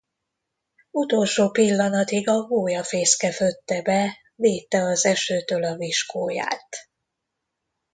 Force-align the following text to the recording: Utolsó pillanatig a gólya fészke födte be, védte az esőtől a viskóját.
Utolsó 0.91 1.49
pillanatig 1.51 2.29
a 2.29 2.41
gólya 2.41 2.83
fészke 2.83 3.31
födte 3.31 3.81
be, 3.81 4.17
védte 4.35 4.81
az 4.83 5.05
esőtől 5.05 5.63
a 5.63 5.75
viskóját. 5.75 6.89